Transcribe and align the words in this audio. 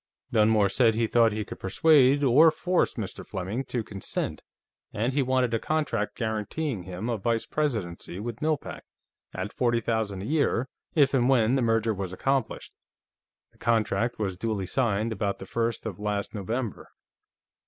Dunmore 0.31 0.69
said 0.69 0.95
he 0.95 1.05
thought 1.05 1.31
he 1.31 1.45
could 1.45 1.59
persuade 1.59 2.23
or 2.23 2.49
force 2.49 2.95
Mr. 2.95 3.23
Fleming 3.23 3.63
to 3.65 3.83
consent, 3.83 4.41
and 4.91 5.13
he 5.13 5.21
wanted 5.21 5.53
a 5.53 5.59
contract 5.59 6.15
guaranteeing 6.15 6.85
him 6.85 7.07
a 7.07 7.19
vice 7.19 7.45
presidency 7.45 8.19
with 8.19 8.41
Mill 8.41 8.57
Pack, 8.57 8.83
at 9.31 9.53
forty 9.53 9.79
thousand 9.79 10.23
a 10.23 10.25
year, 10.25 10.67
if 10.95 11.13
and 11.13 11.29
when 11.29 11.53
the 11.53 11.61
merger 11.61 11.93
was 11.93 12.13
accomplished. 12.13 12.75
The 13.51 13.59
contract 13.59 14.17
was 14.17 14.37
duly 14.37 14.65
signed 14.65 15.11
about 15.11 15.37
the 15.37 15.45
first 15.45 15.85
of 15.85 15.99
last 15.99 16.33
November." 16.33 16.89